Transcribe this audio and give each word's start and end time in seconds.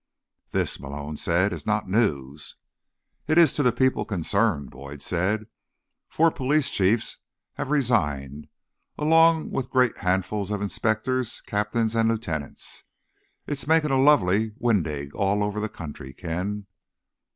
"This," 0.49 0.79
Malone 0.79 1.15
said, 1.15 1.53
"is 1.53 1.67
not 1.67 1.87
news." 1.87 2.55
"It 3.27 3.37
is 3.37 3.53
to 3.53 3.61
the 3.61 3.71
people 3.71 4.03
concerned," 4.03 4.71
Boyd 4.71 5.03
said. 5.03 5.45
"Four 6.09 6.31
police 6.31 6.71
chiefs 6.71 7.17
have 7.53 7.69
resigned, 7.69 8.47
along 8.97 9.51
with 9.51 9.69
great 9.69 9.99
handfuls 9.99 10.49
of 10.49 10.59
inspectors, 10.59 11.41
captains 11.41 11.93
and 11.95 12.09
lieutenants. 12.09 12.83
It's 13.45 13.67
making 13.67 13.91
a 13.91 14.01
lovely 14.01 14.53
wingding 14.59 15.11
all 15.13 15.43
over 15.43 15.59
the 15.59 15.69
country, 15.69 16.13
Ken." 16.15 16.65